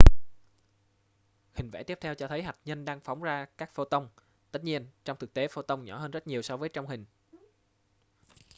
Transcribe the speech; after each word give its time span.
hình 1.53 1.69
vẽ 1.69 1.83
tiếp 1.83 1.97
theo 2.01 2.15
cho 2.15 2.27
thấy 2.27 2.43
hạt 2.43 2.57
nhân 2.65 2.85
đang 2.85 2.99
phóng 2.99 3.21
ra 3.21 3.45
các 3.57 3.73
photon 3.75 4.09
tất 4.51 4.63
nhiên 4.63 4.87
trong 5.05 5.17
thực 5.17 5.33
tế 5.33 5.47
photon 5.47 5.85
nhỏ 5.85 5.97
hơn 5.99 6.11
rất 6.11 6.27
nhiều 6.27 6.41
so 6.41 6.57
với 6.57 6.69
trong 6.69 6.87
hình 6.87 7.05